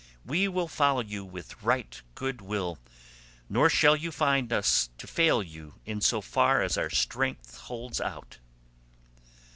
[0.25, 2.79] We will follow you with right good will,
[3.47, 8.39] nor shall you find us fail you in so far as our strength holds out."